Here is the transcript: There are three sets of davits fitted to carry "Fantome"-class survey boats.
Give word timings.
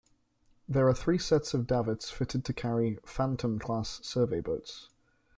There 0.67 0.87
are 0.87 0.95
three 0.95 1.19
sets 1.19 1.53
of 1.53 1.67
davits 1.67 2.09
fitted 2.09 2.43
to 2.45 2.53
carry 2.53 2.97
"Fantome"-class 3.05 3.99
survey 4.03 4.39
boats. 4.41 4.89